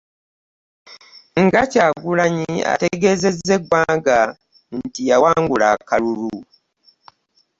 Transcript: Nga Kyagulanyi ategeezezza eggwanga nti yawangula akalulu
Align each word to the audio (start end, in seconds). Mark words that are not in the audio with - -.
Nga 1.43 1.61
Kyagulanyi 1.71 2.53
ategeezezza 2.73 3.51
eggwanga 3.57 4.17
nti 4.79 5.01
yawangula 5.09 5.65
akalulu 5.75 6.39